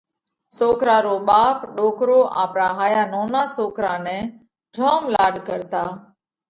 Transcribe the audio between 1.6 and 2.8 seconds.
ڏوڪرو آپرا